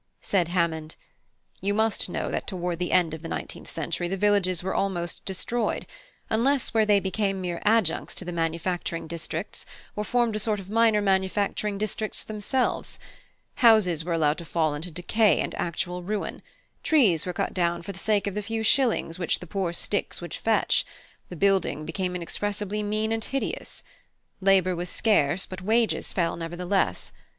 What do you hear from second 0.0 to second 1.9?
Said Hammond: "You